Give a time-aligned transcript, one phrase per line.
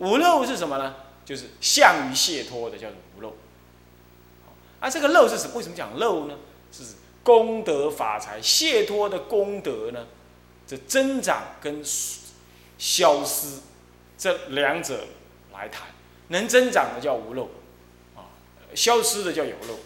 [0.00, 0.96] 无漏是什么呢？
[1.24, 3.36] 就是相于解脱的，叫做无漏。
[4.80, 5.54] 啊，这个漏是什么？
[5.54, 6.34] 为什么讲漏呢？
[6.72, 6.82] 是
[7.22, 10.06] 功德法财解脱的功德呢？
[10.66, 11.82] 这增长跟
[12.78, 13.58] 消失
[14.16, 15.04] 这两者
[15.52, 15.88] 来谈，
[16.28, 17.50] 能增长的叫无漏，
[18.14, 18.24] 啊，
[18.74, 19.78] 消失的叫有漏。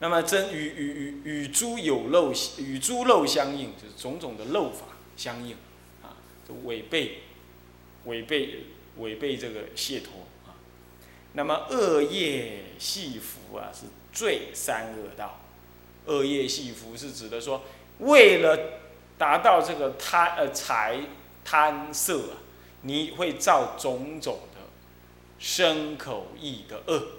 [0.00, 4.86] 那么真与与与与诸有漏与诸漏相应，就是种种的漏法
[5.16, 5.56] 相应，
[6.64, 7.22] 违背
[8.04, 8.64] 违背
[8.98, 10.12] 违背这个解脱
[10.46, 10.54] 啊。
[11.34, 15.40] 那么恶业系福啊，是罪三恶道。
[16.06, 17.62] 恶业系福是指的说，
[18.00, 18.80] 为了
[19.16, 21.00] 达到这个贪呃财
[21.44, 22.36] 贪色啊，
[22.82, 24.60] 你会造种种的
[25.38, 27.18] 身口意的恶。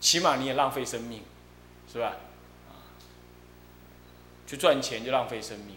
[0.00, 1.22] 起码你也浪费生命，
[1.92, 2.16] 是吧？
[2.68, 2.86] 啊，
[4.46, 5.76] 去赚钱就浪费生命。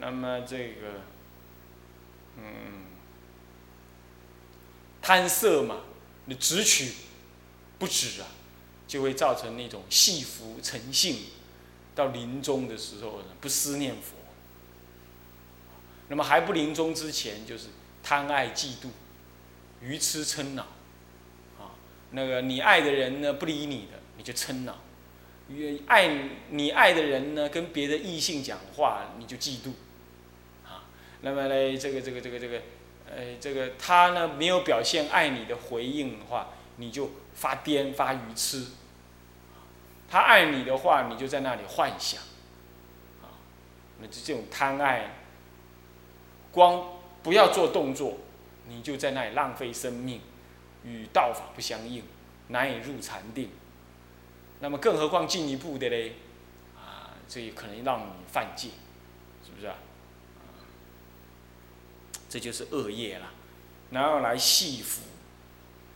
[0.00, 1.02] 那么这个，
[2.36, 2.86] 嗯，
[5.02, 5.80] 贪色嘛，
[6.26, 6.92] 你只取
[7.78, 8.28] 不止啊，
[8.86, 11.16] 就会造成那种戏服成性，
[11.96, 14.16] 到临终的时候呢不思念佛。
[16.08, 17.66] 那么还不临终之前，就是
[18.02, 18.88] 贪爱嫉妒，
[19.80, 20.62] 愚痴嗔恼。
[21.58, 21.74] 啊
[22.12, 24.74] 那个你爱的人呢不理你的，你就嗔恼；
[25.86, 29.72] 爱你爱的人呢跟别的异性讲话，你就嫉妒。
[31.20, 32.60] 那么呢，这个这个这个这个，
[33.10, 38.66] 呃，这个他呢没有表现爱你的回应的话，你就发癫发愚痴。
[40.10, 42.22] 他爱你的话，你就在那里幻想。
[43.22, 43.34] 啊，
[44.00, 45.16] 那就这种贪爱，
[46.52, 48.18] 光不要做动作，
[48.66, 50.20] 你就在那里浪费生命。
[50.84, 52.04] 与道法不相应，
[52.46, 53.50] 难以入禅定。
[54.60, 56.14] 那么，更何况进一步的嘞？
[56.76, 58.68] 啊，这也可能让你犯戒，
[59.44, 59.74] 是不是啊？
[62.28, 63.30] 这就是恶业了，
[63.90, 65.02] 然后来戏服，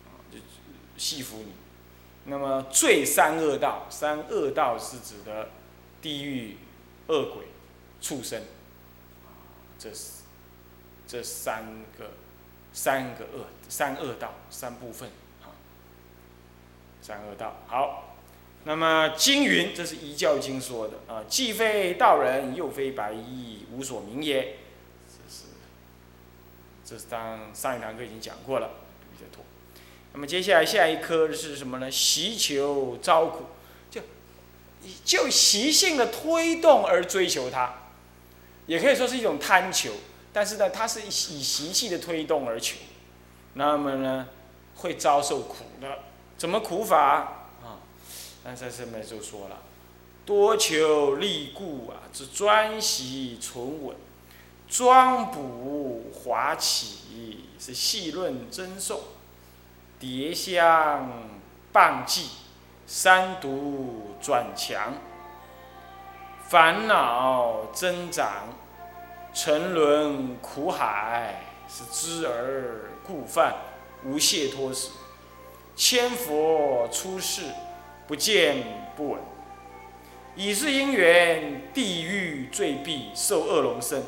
[0.06, 0.38] 啊，就
[0.96, 1.52] 戏服你。
[2.24, 5.50] 那么，罪三恶道，三恶道是指的
[6.00, 6.56] 地狱、
[7.08, 7.44] 恶鬼、
[8.00, 8.42] 畜生，
[9.78, 10.22] 这是
[11.06, 11.64] 这三
[11.98, 12.10] 个。
[12.74, 15.06] 三个恶，三恶道，三部分，
[15.42, 15.52] 啊，
[17.02, 17.54] 三恶道。
[17.66, 18.16] 好，
[18.64, 24.56] 那么经云，这是一教经说的啊，既非道人，又非白衣，无所名也。
[26.92, 28.68] 这是，当上一堂课已经讲过了，
[29.10, 29.42] 比较多。
[30.12, 31.90] 那么接下来下一科是什么呢？
[31.90, 33.46] 习求招苦，
[33.90, 34.02] 就
[35.02, 37.76] 就习性的推动而追求它，
[38.66, 39.94] 也可以说是一种贪求。
[40.34, 42.76] 但是呢，它是以习气的推动而求，
[43.54, 44.28] 那么呢，
[44.76, 46.00] 会遭受苦的。
[46.36, 47.00] 怎么苦法
[47.62, 47.80] 啊？
[48.44, 49.62] 那在上面就说了，
[50.26, 53.96] 多求利故啊，只专习存稳，
[54.72, 59.00] 装补华起，是细论真诵，
[60.00, 61.10] 叠香
[61.70, 62.30] 傍记，
[62.86, 64.94] 三毒转强，
[66.48, 68.32] 烦恼增长。
[69.34, 73.54] 沉沦苦海，是知而故犯，
[74.04, 74.88] 无懈脱时。
[75.76, 77.42] 千佛出世，
[78.06, 79.20] 不见不闻。
[80.34, 84.02] 以是因缘，地狱罪必受恶龙身，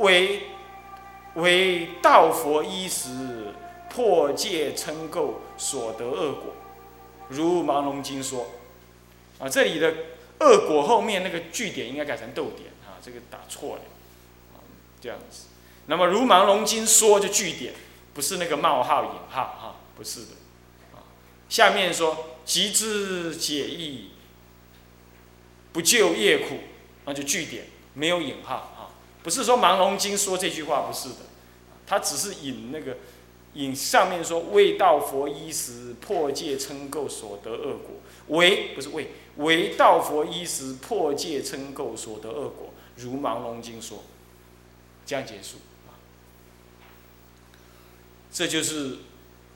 [0.00, 0.42] 为
[1.34, 3.54] 为道佛衣食，
[3.88, 6.54] 破戒称垢所得恶果。
[7.28, 8.48] 如《盲龙经》说，
[9.38, 9.94] 啊，这里的
[10.40, 13.82] 恶果后面那个句点应该改成逗点啊，这个打错了。
[14.54, 14.60] 啊
[15.00, 15.46] 这样子，
[15.86, 17.72] 那么如盲龙经说就句点，
[18.12, 20.32] 不是那个冒号引号哈，不是的，
[20.92, 21.00] 啊，
[21.48, 24.10] 下面说极之解义，
[25.72, 26.58] 不救业苦，
[27.06, 28.69] 那就句点，没有引号，
[29.22, 31.16] 不是说盲龙经说这句话不是的，
[31.86, 32.96] 他只是引那个
[33.54, 44.02] 引上面说为道佛衣时破戒称垢所得恶果，为不是为为道佛衣时破戒称垢所得恶果，如盲龙经说。
[45.06, 45.56] 这样结束，
[48.32, 48.98] 这就是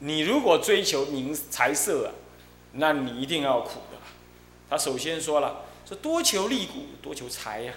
[0.00, 2.12] 你如果追求名财色啊，
[2.72, 3.98] 那你一定要苦的。
[4.68, 7.74] 他首先说了，说多求利古，多求财呀，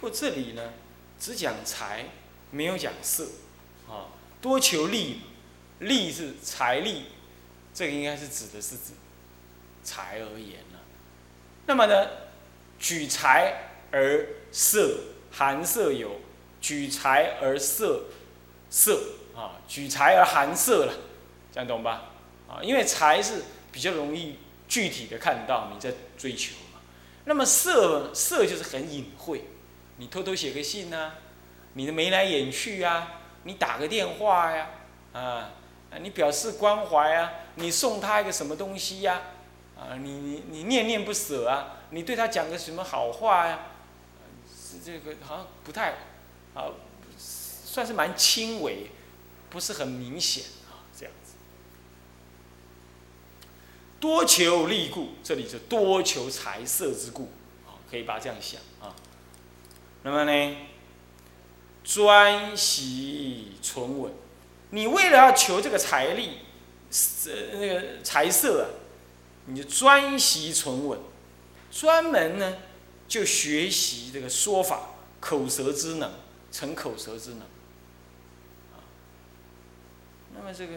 [0.00, 0.72] 不过这里呢，
[1.18, 2.06] 只讲财，
[2.50, 3.26] 没有讲色，
[3.88, 4.08] 啊，
[4.40, 5.20] 多求利，
[5.80, 7.04] 利是财力，
[7.74, 8.92] 这个应该是指的是指
[9.82, 10.80] 财而言了。
[11.66, 12.06] 那么呢，
[12.78, 13.64] 举财。
[13.90, 14.98] 而色
[15.32, 16.20] 寒色有，
[16.60, 18.04] 举财而色
[18.68, 19.00] 色
[19.34, 20.92] 啊，举财而寒色了，
[21.50, 22.10] 这样懂吧？
[22.46, 24.36] 啊，因为财是比较容易
[24.68, 26.80] 具体的看到你在追求嘛。
[27.24, 29.44] 那么色色就是很隐晦，
[29.98, 31.12] 你偷偷写个信呐，
[31.74, 34.70] 你的眉来眼去啊，你打个电话呀，
[35.12, 35.50] 啊，
[36.00, 39.20] 你表示关怀啊，你送他一个什么东西呀，
[39.76, 43.66] 啊，你你你念念不舍啊，你对他讲个什么好话呀，
[44.48, 45.94] 是这个好像不太，
[46.54, 46.70] 啊，
[47.16, 48.90] 算是蛮轻微，
[49.50, 51.32] 不是很明显啊，这样子。
[53.98, 57.30] 多求利故，这里是多求财色之故，
[57.66, 58.94] 啊，可以把它这样想啊。
[60.02, 60.56] 那么呢，
[61.84, 64.12] 专习存稳，
[64.70, 66.38] 你为了要求这个财力，
[67.26, 68.66] 呃，那个财色啊，
[69.46, 70.98] 你就专习存稳，
[71.70, 72.56] 专门呢
[73.06, 76.12] 就学习这个说法，口舌之能，
[76.50, 77.42] 成口舌之能。
[80.34, 80.74] 那么这个，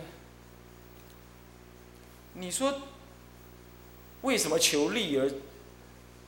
[2.34, 2.82] 你说。
[4.22, 5.28] 为什么求利而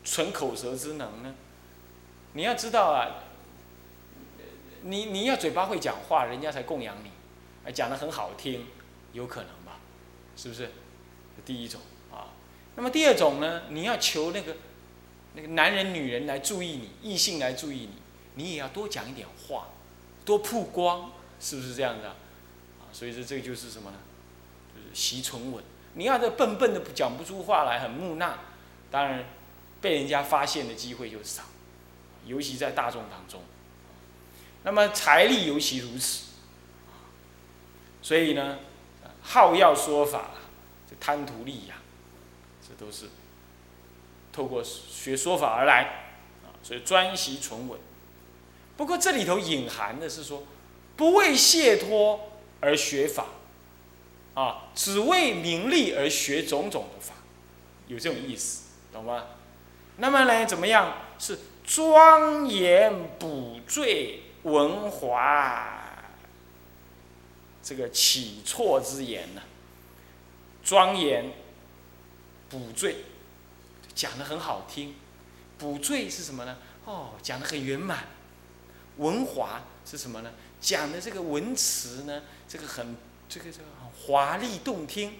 [0.03, 1.35] 存口舌之能呢？
[2.33, 3.23] 你要知道啊，
[4.81, 8.65] 你你要嘴巴会讲话，人家才供养你，讲的很好听，
[9.11, 9.79] 有可能吧？
[10.35, 10.71] 是不是？
[11.45, 11.79] 第一种
[12.11, 12.33] 啊。
[12.75, 13.63] 那么第二种呢？
[13.69, 14.55] 你要求那个
[15.35, 17.89] 那个男人、女人来注意你，异性来注意你，
[18.35, 19.67] 你也要多讲一点话，
[20.25, 22.15] 多曝光，是不是这样子啊？
[22.91, 23.97] 所以说这个就是什么呢？
[24.75, 25.63] 就是习存稳。
[25.93, 28.39] 你要这笨笨的讲不出话来，很木讷，
[28.89, 29.23] 当然
[29.79, 31.43] 被人家发现的机会就少，
[32.25, 33.41] 尤其在大众当中。
[34.63, 36.25] 那么财力尤其如此，
[38.01, 38.59] 所以呢，
[39.21, 40.31] 好要说法，
[40.89, 41.77] 就贪图利养，
[42.61, 43.09] 这都是
[44.31, 46.09] 透过学说法而来
[46.43, 46.55] 啊。
[46.63, 47.79] 所以专习存稳。
[48.77, 50.43] 不过这里头隐含的是说，
[50.95, 53.25] 不为解脱而学法。
[54.35, 57.13] 啊，只为名利而学种种的法，
[57.85, 59.25] 有这种意思，懂吗？
[59.97, 60.91] 那么呢，怎么样？
[61.19, 66.03] 是庄严补缀文华，
[67.61, 69.41] 这个起错之言呢？
[70.63, 71.31] 庄严
[72.49, 72.97] 补缀，
[73.95, 74.95] 讲的很好听。
[75.57, 76.57] 补缀是什么呢？
[76.85, 78.07] 哦，讲的很圆满。
[78.97, 80.31] 文华是什么呢？
[80.61, 82.95] 讲的这个文词呢，这个很。
[83.29, 83.65] 这个这个
[84.05, 85.13] 华丽动听，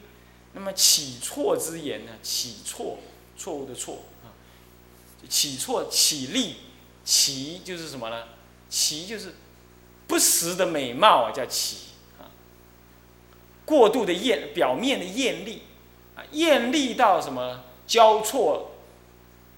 [0.52, 2.12] 那么起错之言呢？
[2.22, 3.00] 起错，
[3.36, 4.04] 错误的错，
[5.30, 6.56] 起错起立，
[7.04, 8.24] 起就是什么呢？
[8.70, 9.36] 起就是
[10.08, 11.78] 不实的美貌啊，叫起
[12.20, 12.30] 啊。
[13.66, 15.62] 过度的艳，表面的艳丽
[16.16, 17.64] 啊，艳丽到什么？
[17.88, 18.72] 交错，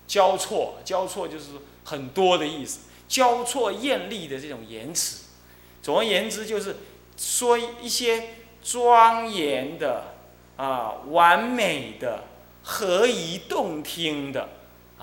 [0.07, 1.45] 交错，交错就是
[1.83, 2.79] 很多的意思。
[3.07, 5.25] 交错艳丽的这种言辞，
[5.81, 6.77] 总而言之就是
[7.17, 8.29] 说一些。
[8.67, 10.15] 庄严的
[10.57, 12.23] 啊，完美的，
[12.63, 14.49] 和宜动听的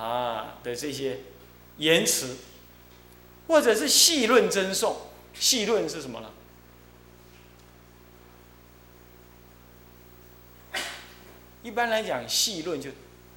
[0.02, 1.20] 啊的这些
[1.76, 2.36] 言辞，
[3.46, 4.96] 或者是细论真颂。
[5.34, 6.30] 细论是什么呢？
[11.62, 12.90] 一般来讲，细论就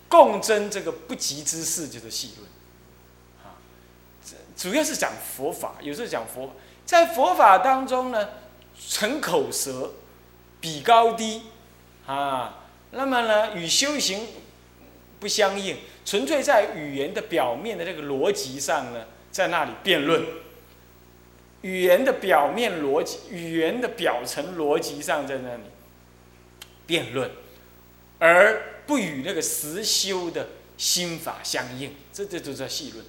[0.10, 2.50] 共争这个不及之事，就是细论。
[3.44, 3.62] 啊，
[4.58, 8.30] 主要是讲佛法，有时候讲佛，在佛法当中呢，
[8.90, 9.94] 成口舌。
[10.62, 11.44] 比高低，
[12.08, 14.26] 啊，那么呢，与修行
[15.25, 20.23] 不相应，纯粹在语言的表面的这个逻辑上呢，在那里辩论。
[21.64, 25.64] 语言的表面逻辑，语言的表层逻辑上在那里
[26.85, 27.31] 辩论，
[28.19, 30.47] 而不与那个实修的
[30.78, 33.04] 心法相应，这这都叫细论。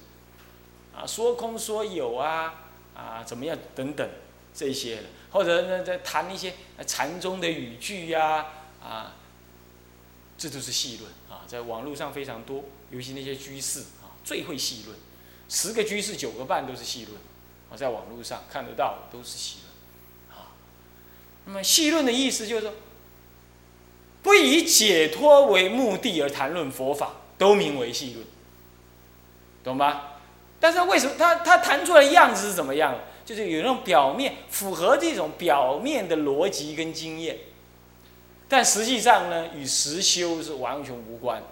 [0.95, 2.63] 啊，说空说有啊，
[2.95, 4.09] 啊，怎么样等等
[4.55, 5.03] 这些。
[5.29, 6.51] 或者呢，在谈一些
[6.87, 8.43] 禅宗的语句呀，
[8.81, 9.13] 啊，
[10.37, 14.95] 这都是细论啊，在网络上非常多，尤其那些居士啊，最会细论，
[15.49, 17.17] 十个居士九个半都是细论，
[17.71, 20.53] 啊，在网络上看得到的都是细论，啊，
[21.45, 22.73] 那么细论的意思就是说，
[24.21, 28.25] 不以解脱为目的而谈论佛法，都名为细论，
[29.63, 30.19] 懂吧？
[30.59, 32.99] 但是为什么他他谈出来的样子是怎么样？
[33.23, 37.37] 就是有那种表面符合这种表面的逻辑跟经验，
[38.49, 41.43] 但实际上呢，与实修是完全无关。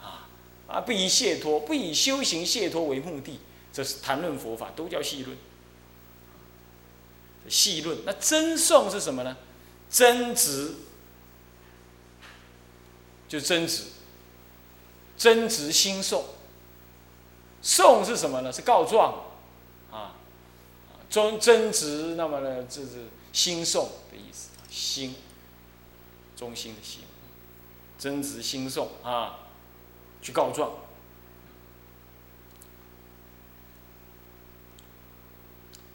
[0.00, 0.28] 啊
[0.68, 3.40] 啊，不以解脱，不以修行解脱为目的，
[3.72, 5.36] 这是谈论佛法都叫细论。
[7.48, 9.36] 细论，那真颂是什么呢？
[9.90, 10.74] 真值，
[13.28, 13.84] 就真值，
[15.16, 16.24] 真直心颂。
[17.62, 18.52] 颂是什么呢？
[18.52, 19.24] 是告状。
[19.90, 20.14] 啊
[21.08, 25.14] 真真值，那么呢，这是心颂的意思，心，
[26.36, 27.00] 忠心的心，
[27.98, 29.38] 真执心送啊，
[30.20, 30.70] 去告状。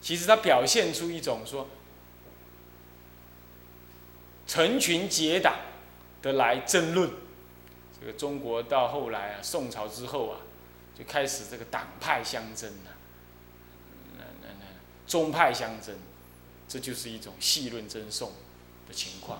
[0.01, 1.69] 其实他表现出一种说，
[4.47, 5.59] 成群结党
[6.23, 7.11] 的来争论。
[7.99, 10.39] 这个中国到后来啊，宋朝之后啊，
[10.97, 12.97] 就开始这个党派相争了、啊，
[14.17, 14.65] 那那那
[15.05, 15.95] 宗派相争，
[16.67, 18.33] 这就是一种戏论争讼
[18.87, 19.39] 的情况。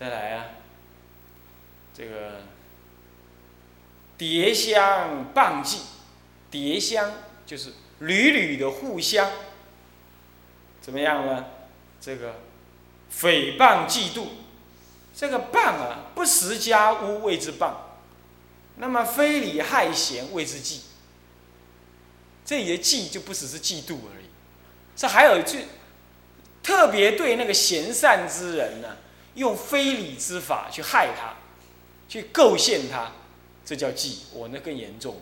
[0.00, 0.46] 再来啊，
[1.94, 2.40] 这个
[4.16, 5.80] 叠香谤祭，
[6.50, 7.12] 叠香
[7.44, 9.30] 就是屡屡的互相
[10.80, 11.44] 怎么样呢？
[12.00, 12.36] 这个
[13.14, 14.28] 诽谤嫉妒。
[15.14, 17.74] 这个谤啊，不实家污谓之谤，
[18.76, 20.80] 那么非礼害贤谓之忌。
[22.46, 24.24] 这里的忌就不只是嫉妒而已，
[24.96, 25.66] 这还有一句
[26.62, 28.96] 特别对那个贤善之人呢，
[29.40, 31.34] 用非礼之法去害他，
[32.08, 33.12] 去构陷他，
[33.64, 34.26] 这叫忌。
[34.32, 35.16] 我那更严重，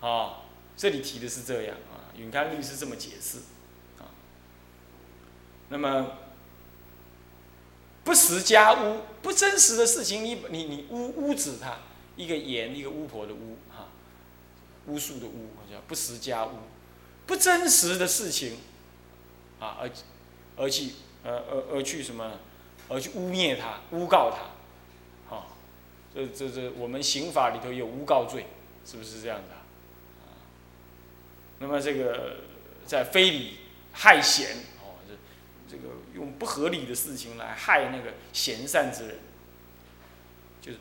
[0.00, 0.44] 啊，
[0.76, 3.38] 这里提的是这样啊，允康律师这么解释，
[3.98, 4.08] 啊，
[5.68, 6.12] 那么。
[8.04, 11.76] 不实家巫，不真实的事情，你你你巫巫指他，
[12.16, 13.88] 一个言一个巫婆的巫哈，
[14.86, 16.52] 巫术的巫，叫不实家巫，
[17.26, 18.60] 不真实的事情，
[19.60, 19.90] 啊而
[20.56, 22.40] 而去呃而而去什么，
[22.88, 25.56] 而去污蔑他，诬告他，好，
[26.14, 28.46] 这这这我们刑法里头有诬告罪，
[28.84, 29.54] 是不是这样的？
[30.24, 30.32] 啊，
[31.58, 32.36] 那么这个
[32.86, 33.58] 在非礼
[33.92, 34.96] 害贤哦。
[35.06, 35.14] 这
[35.70, 39.18] 这个用不合理的事情来害那个贤善之人，
[40.60, 40.78] 就是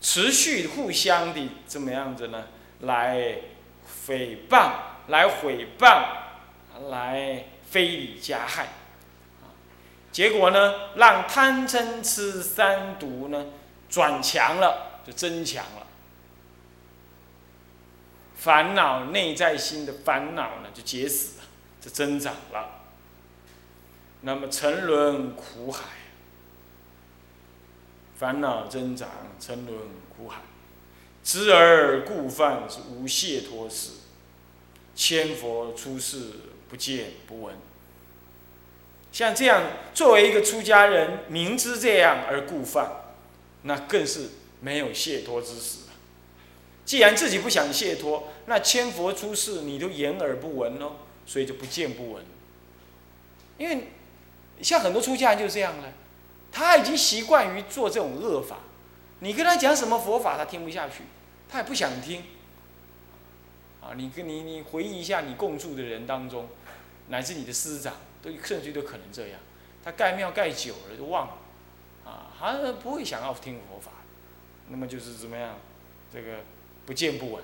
[0.00, 2.48] 持续互相的怎么样子呢？
[2.80, 3.42] 来
[4.06, 4.72] 诽谤、
[5.08, 6.02] 来毁谤、
[6.88, 8.68] 来非礼加害，
[10.12, 13.46] 结果呢，让贪嗔痴三毒呢
[13.88, 15.86] 转强了，就增强了，
[18.36, 21.44] 烦恼内在心的烦恼呢就结死了，
[21.80, 22.80] 就增长了。
[24.22, 25.84] 那么沉沦苦海，
[28.18, 29.78] 烦恼增长，沉沦
[30.14, 30.42] 苦海，
[31.22, 33.92] 知而故犯是无解脱事，
[34.94, 36.32] 千佛出世
[36.68, 37.56] 不见不闻。
[39.12, 39.62] 像这样
[39.94, 42.90] 作为一个出家人，明知这样而故犯，
[43.62, 45.80] 那更是没有解脱之时
[46.84, 52.24] 既然自己不想解脱，那千佛出世你都言而不闻喽，所以就不见不闻，
[53.58, 53.88] 因为。
[54.62, 55.90] 像很多出家人就这样了，
[56.52, 58.58] 他已经习惯于做这种恶法，
[59.20, 60.96] 你跟他讲什么佛法，他听不下去，
[61.48, 62.24] 他也不想听。
[63.80, 66.46] 啊，你跟你你回忆一下，你共住的人当中，
[67.08, 69.40] 乃至你的师长，都甚至都可能这样，
[69.82, 71.38] 他盖庙盖久了就忘了，
[72.04, 73.92] 啊，他不会想要听佛法，
[74.68, 75.56] 那么就是怎么样，
[76.12, 76.40] 这个
[76.84, 77.42] 不见不闻，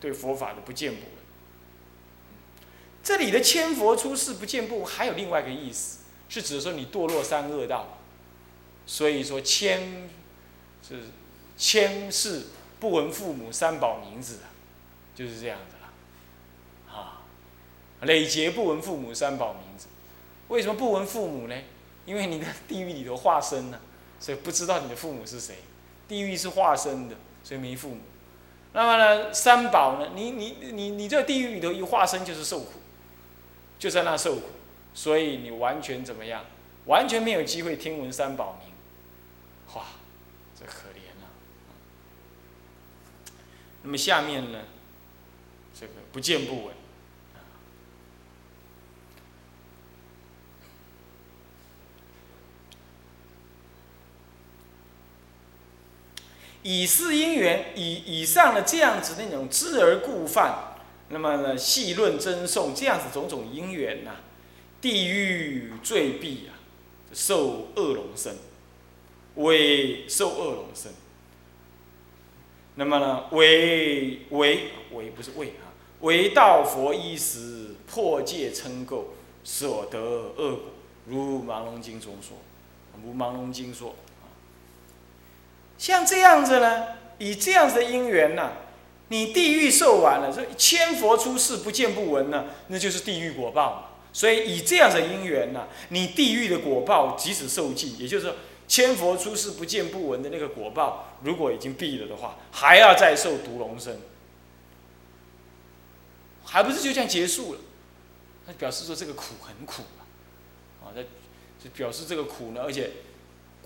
[0.00, 1.08] 对佛法的不见不闻。
[3.02, 7.98] 这里的千佛出世不见不闻，还有另外一个意思，是指说你堕落三恶道，
[8.86, 10.08] 所以说千
[10.82, 11.02] 是
[11.56, 12.44] 千世
[12.80, 14.50] 不闻父母三宝名字啊，
[15.14, 15.73] 就是这样子，
[18.04, 19.86] 累劫不闻父母三宝名字，
[20.48, 21.56] 为什么不闻父母呢？
[22.06, 23.80] 因为你的地狱里头化身呢，
[24.20, 25.56] 所以不知道你的父母是谁，
[26.06, 28.00] 地狱是化身的，所以没父母。
[28.72, 32.72] 那么呢，三宝呢，你你你你这地狱里头一化身就是受苦。
[33.76, 34.42] 就在那受苦，
[34.94, 36.44] 所以你完全怎么样？
[36.86, 38.72] 完全没有机会听闻三宝名，
[39.74, 39.84] 哇，
[40.58, 41.28] 这可怜啊！
[43.82, 44.60] 那么下面呢，
[45.78, 46.74] 这个不见不闻，
[56.64, 60.74] 以是因缘，以以上的这样子那种知而故犯。
[61.10, 64.16] 那么呢，细论真颂这样子种种因缘呐，
[64.80, 66.56] 地狱罪弊啊，
[67.12, 68.36] 受恶龙身，
[69.34, 70.90] 为受恶龙身。
[72.76, 75.68] 那么呢，为为为不是为啊，
[76.00, 79.02] 为道佛一时破戒称垢，
[79.44, 80.60] 所得恶果，
[81.06, 82.38] 如《盲龙经》中说，
[83.04, 83.94] 如《盲龙经》说
[85.78, 86.86] 像这样子呢，
[87.18, 88.52] 以这样子的因缘呢。
[89.08, 94.00] 你地狱受完了，说千佛出世不见不闻呢，那就是地狱果报。
[94.14, 104.00] 所以以这样的因缘呢，你地狱的果报即使受尽，也就是说千佛出世不见不闻的那个果报，如果已经毕了的话，还要再受毒龙身，
[106.42, 107.60] 还不是就这样结束了？
[108.46, 110.02] 那表示说这个苦很苦啊，
[110.82, 112.90] 啊，那就表示这个苦呢，而且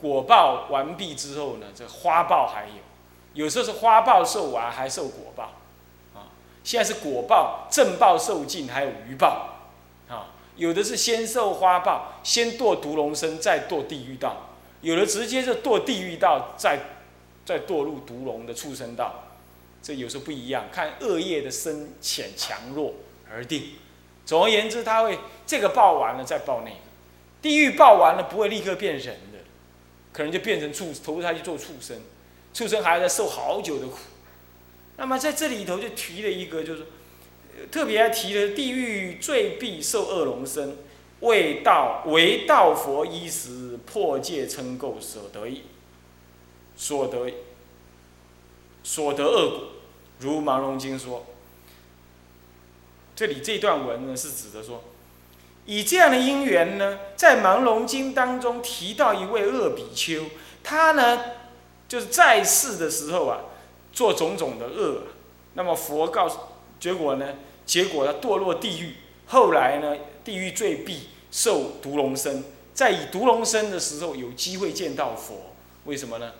[0.00, 2.74] 果报完毕之后呢，这花报还有。
[3.34, 5.52] 有时候是花报受完还受果报，
[6.14, 6.26] 啊，
[6.64, 9.58] 现在是果报、正报受尽，还有余报，
[10.08, 14.30] 啊，有的是先受花报，先堕毒龙身，再堕地狱道；
[14.80, 16.80] 有的直接就堕地狱道，再
[17.44, 19.14] 再堕入毒龙的畜生道。
[19.80, 22.94] 这有时候不一样，看恶业的深浅强弱
[23.30, 23.74] 而定。
[24.24, 26.76] 总而言之，他会这个报完了再报那个，
[27.40, 29.16] 地狱报完了不会立刻变人，
[30.18, 31.96] 可能就变成畜投胎去做畜生，
[32.52, 33.98] 畜生还要再受好久的苦。
[34.96, 36.86] 那么在这里头就提了一个，就是
[37.70, 40.76] 特别提了地狱最必受恶龙身，
[41.20, 45.62] 为道为道佛衣时破戒称垢所得
[46.74, 47.32] 所得
[48.82, 49.68] 所得恶果，
[50.18, 51.26] 如盲龙经说。
[53.14, 54.82] 这里这段文呢，是指的说，
[55.68, 60.24] 以这样的因缘呢，在《盲龙经》当中提到一位恶比丘，
[60.64, 61.20] 他呢，
[61.86, 63.40] 就是在世的时候啊，
[63.92, 65.02] 做种种的恶，
[65.52, 66.38] 那么佛告诉，
[66.80, 67.34] 结果呢，
[67.66, 68.94] 结果他堕落地狱，
[69.26, 69.94] 后来呢，
[70.24, 76.32] 地狱罪必受毒龙身，在以毒龙身的时候，有机会见到佛，为什么呢？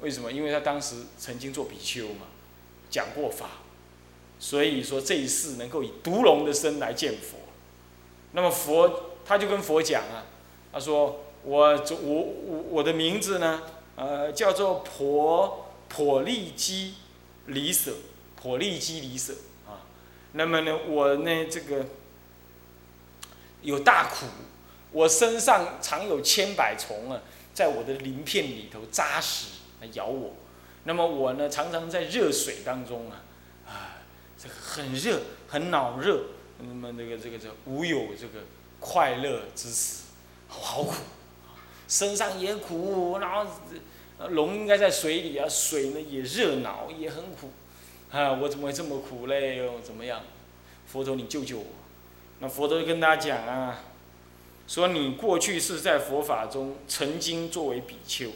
[0.00, 0.30] 为什么？
[0.30, 2.26] 因为他当时曾经做比丘嘛，
[2.90, 3.46] 讲过法。
[4.38, 7.38] 所以说这一世能够以毒龙的身来见佛，
[8.34, 10.26] 那么佛他就跟佛讲啊，
[10.72, 13.62] 他说我我我我的名字呢，
[13.96, 16.94] 呃叫做婆婆利基
[17.46, 17.92] 离舍，
[18.34, 19.32] 婆利基离舍
[19.66, 19.86] 啊，
[20.32, 21.86] 那么呢我呢这个
[23.62, 24.26] 有大苦，
[24.92, 27.22] 我身上常有千百虫啊，
[27.54, 29.46] 在我的鳞片里头扎实
[29.80, 30.34] 来咬我，
[30.82, 33.22] 那么我呢常常在热水当中啊。
[33.66, 33.96] 啊，
[34.36, 36.20] 这个很热，很恼热，
[36.58, 38.44] 那么那个这个这无有这个
[38.80, 40.04] 快乐之时，
[40.48, 40.94] 好苦，
[41.88, 43.50] 身上也苦，然后
[44.28, 47.50] 龙应该在水里啊，水呢也热恼，也很苦，
[48.10, 49.56] 啊，我怎么会这么苦嘞？
[49.56, 50.22] 又怎么样？
[50.86, 51.66] 佛陀，你救救我！
[52.40, 53.80] 那佛陀就跟大家讲啊，
[54.68, 58.30] 说你过去是在佛法中曾经作为比丘，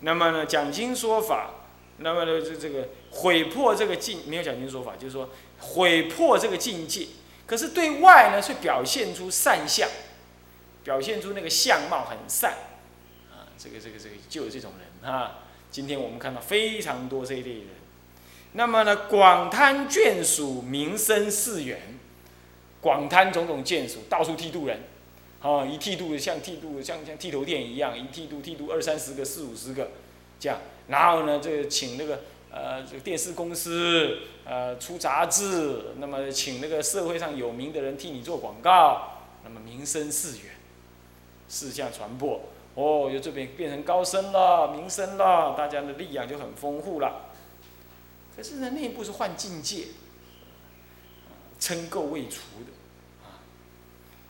[0.00, 1.54] 那么呢讲经说法。
[2.00, 7.08] 那么呢，这这个毁破这个境，没有讲经说法，就是说毁破这个境界。
[7.48, 9.88] 可是对外呢，却表现出善相，
[10.84, 12.52] 表现出那个相貌很善，
[13.32, 15.38] 啊，这个这个这个就有这种人啊。
[15.70, 17.68] 今天我们看到非常多这一类人。
[18.52, 21.80] 那么呢，广贪眷属，名声世远，
[22.82, 24.82] 广贪种种眷属，到处剃度人，
[25.40, 29.92] 啊，一剃度像剃度像像剃头店一样，一剃度剃度二三十个、四五十个，
[30.38, 30.60] 这样。
[30.88, 40.54] 然后呢，这请那个呃，这个电视公司呃出杂志，那么请那个社会上有名的人替你做广告，那么名声四远，
[41.48, 42.40] 四项传播，
[42.74, 47.26] 哦，就这边变成高升了，名声了，大家的力量就很丰富了。
[48.36, 49.88] 可是呢，内部是换境界，
[51.60, 52.72] 称垢未除的，
[53.24, 53.44] 啊，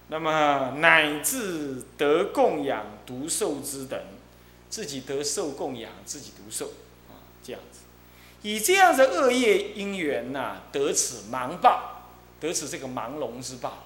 [0.09, 4.01] 那么乃至得供养独受之等。
[4.71, 6.67] 自己得受供养，自己独受，
[7.09, 7.78] 啊，这样子，
[8.43, 13.85] 以这样的恶业因缘呐，得此盲报，得此这个盲龙之报，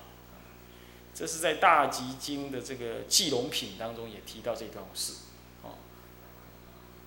[1.14, 5.14] 这是在《大集经》的这个祭龙品当中也提到这段事，
[5.62, 5.78] 哦，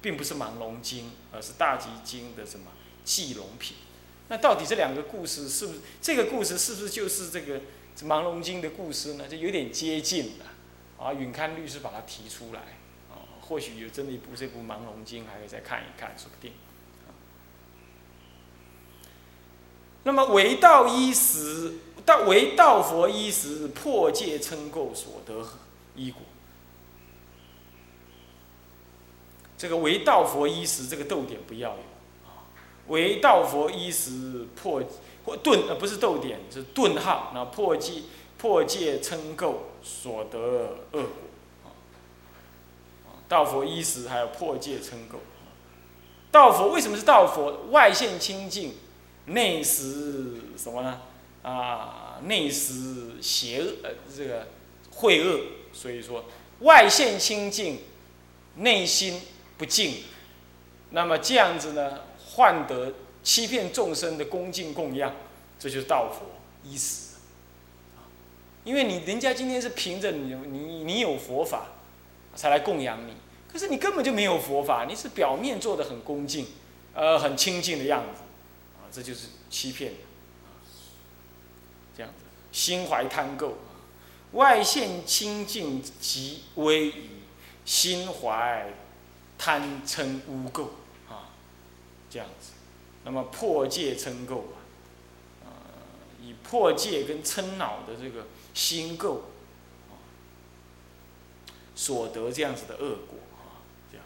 [0.01, 2.71] 并不是盲龙经，而是《大集经》的什么
[3.03, 3.77] 祭龙品。
[4.27, 7.62] 那到底这两个故事是不是这个故事是不是就是这个
[8.01, 9.27] 盲龙经的故事呢？
[9.27, 10.45] 就有点接近了，
[10.97, 12.62] 啊，允堪律师把它提出来。
[13.47, 16.53] 或许有真的一部这部《盲龙经》，还可以再看一看，说不定。
[20.05, 21.73] 那么唯道一时，
[22.05, 25.43] 道唯道佛一时破戒称垢所得
[25.95, 26.21] 依果。
[29.57, 31.77] 这个唯道佛一时，这个逗点不要有
[32.23, 32.45] 啊。
[32.87, 34.83] 为道佛一时破
[35.25, 37.31] 或顿呃不是逗点，是顿号。
[37.33, 38.03] 那破戒
[38.37, 40.37] 破戒称垢所得
[40.91, 41.71] 恶果。
[43.27, 45.15] 道佛一时，还有破戒称垢。
[46.31, 47.71] 道佛为什么是道佛？
[47.71, 48.75] 外现清净，
[49.25, 51.01] 内实什么呢？
[51.41, 54.47] 啊，内实邪恶，呃，这个
[54.93, 55.39] 秽恶。
[55.73, 56.25] 所以说，
[56.59, 57.79] 外现清净，
[58.57, 59.21] 内心
[59.57, 60.03] 不净。
[60.91, 65.13] 那么这样子呢，换得欺骗众生的恭敬供养，
[65.59, 66.27] 这就是道佛
[66.63, 67.15] 一时。
[68.63, 71.67] 因为你人家今天是凭着你你你有佛法。
[72.38, 73.13] 才来供养你，
[73.49, 76.47] 可是你根本就没有佛法，你是表面做的很恭敬，
[76.93, 78.23] 呃，很清净的样子，
[78.95, 79.91] 这就是欺骗，
[81.97, 83.51] 这样子，心怀贪垢，
[84.31, 87.10] 外现清净即微矣，
[87.65, 88.73] 心怀
[89.38, 90.69] 贪嗔污垢，
[91.10, 91.36] 啊，
[92.10, 92.53] 这样子，
[93.03, 94.43] 那么破戒嗔垢
[95.43, 95.60] 啊，
[96.23, 99.23] 以破戒跟嗔恼的这个心垢，
[101.75, 103.60] 所得这样子的恶果啊，
[103.91, 104.05] 这样。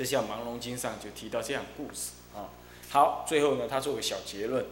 [0.00, 2.48] 这像《盲龙经》上就提到这样故事啊。
[2.88, 4.64] 好，最后呢，他做个小结论：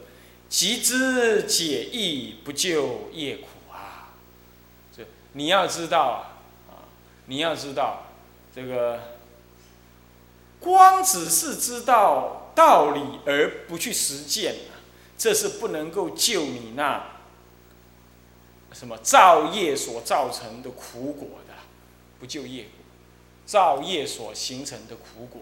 [0.49, 4.15] 即知解义，不救业苦啊。
[4.97, 6.31] 这你要知道
[6.71, 6.89] 啊，
[7.27, 8.05] 你要知道。
[8.55, 9.19] 这个
[10.61, 14.55] 光只是知道道理而不去实践，
[15.19, 17.05] 这是不能够救你那
[18.73, 21.53] 什么造业所造成的苦果的，
[22.19, 22.71] 不救业果，
[23.49, 25.41] 造业所形成的苦果。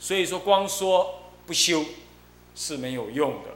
[0.00, 1.84] 所以说，光说不修
[2.56, 3.50] 是没有用的。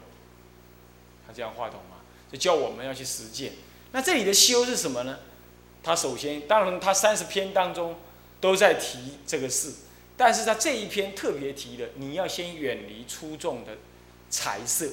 [1.27, 1.97] 他这样话懂吗？
[2.31, 3.55] 就叫我们要去实践。
[3.90, 5.18] 那这里的修是什么呢？
[5.83, 7.97] 他首先，当然，他三十篇当中。
[8.42, 9.73] 都在提这个事，
[10.16, 13.79] 但是他这一篇特别提了，你要先远离出众的
[14.31, 14.90] 财色，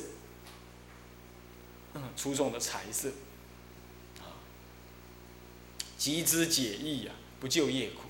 [1.95, 3.09] 嗯，出众的财色，
[4.19, 4.37] 啊，
[5.97, 8.01] 集之解义呀，不就业苦，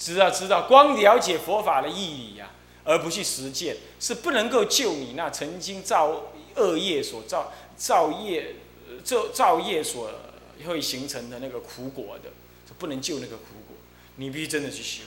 [0.00, 2.52] 知道知道，光了解佛法的意义呀，
[2.84, 8.56] 而不去实践，是不能够救你那曾经造恶业所造造业
[9.04, 10.10] 造造业所
[10.66, 12.30] 会形成的那个苦果的，
[12.66, 13.76] 是不能救那个苦果。
[14.16, 15.02] 你必须真的去修，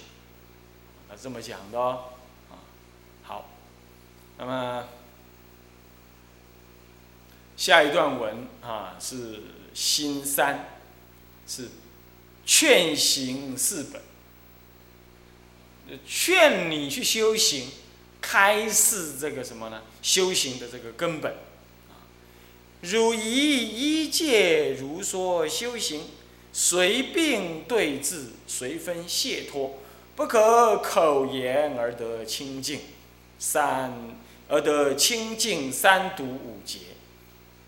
[1.10, 2.04] 啊，这么讲的哦，
[2.52, 2.54] 啊，
[3.24, 3.50] 好，
[4.38, 4.86] 那么
[7.58, 9.42] 下一段文啊是
[9.74, 10.78] 新三，
[11.48, 11.70] 是
[12.46, 14.02] 劝行四本，
[16.06, 17.68] 劝你去修行，
[18.22, 19.82] 开示这个什么呢？
[20.02, 21.34] 修行的这个根本，
[22.82, 26.06] 如以一戒如说修行。
[26.56, 29.80] 随病对治，随分解脱，
[30.16, 32.82] 不可口言而得清净。
[33.40, 33.92] 三
[34.48, 36.78] 而得清净，三毒五劫。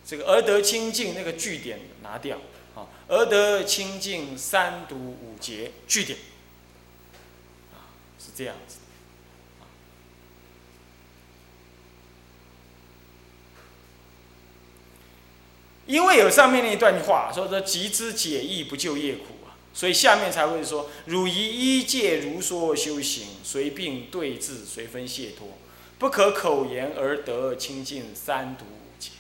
[0.06, 2.38] 这个而得清净那个句点拿掉
[2.76, 6.20] 啊，而得清净，三毒五劫句点，
[8.20, 8.78] 是这样子。
[15.88, 25.60] 因为有上面那一段话，说说集之解义不救业苦啊，所以下面才会说：汝以一戒如说修行，随病对治，随分解脱，
[26.00, 29.12] 不可口言而得清净三毒五戒。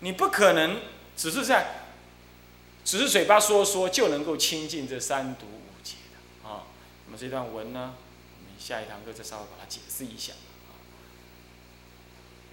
[0.00, 0.80] 你不可能
[1.16, 1.84] 只是在，
[2.84, 5.46] 只是嘴巴说说就能够清净这三毒。
[7.10, 7.94] 那么这段文呢，
[8.38, 10.32] 我们下一堂课再稍微把它解释一下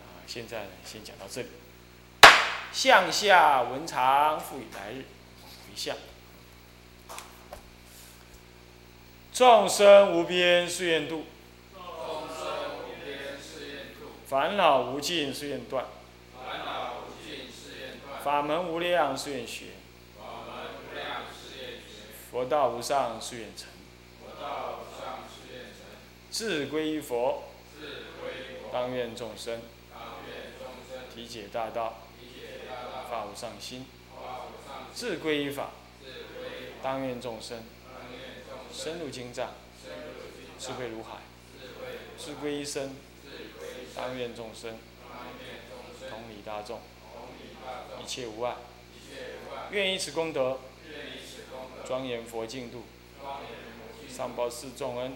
[0.02, 0.26] 啊。
[0.26, 1.50] 现在呢，先讲到这里。
[2.74, 5.06] 向下文长复以来日，
[5.46, 5.96] 回向。
[9.32, 11.26] 众生无边誓愿度，
[11.76, 14.10] 众生无边誓愿度。
[14.26, 15.86] 烦恼无尽誓愿断，
[16.36, 18.24] 烦恼无尽誓愿断。
[18.24, 19.66] 法门无量誓愿学，
[20.18, 21.84] 法门无量誓愿学。
[22.32, 23.68] 佛道无上誓愿成，佛道无上誓愿成。
[26.32, 27.44] 志归于佛。
[28.72, 29.62] 当愿众生。
[31.14, 32.00] 体解大道。
[33.10, 33.86] 发无上心，
[34.94, 35.70] 自归于法，
[36.84, 37.64] 当愿众生
[38.74, 39.54] 深入经藏，
[40.60, 41.20] 智慧如海，
[42.20, 42.94] 智归一生，
[43.96, 44.78] 当愿众生
[46.10, 46.82] 同理大众，
[48.04, 48.58] 一切无碍，
[49.72, 50.60] 愿以此功德
[51.86, 52.84] 庄严佛净土，
[54.10, 55.16] 上报四重恩，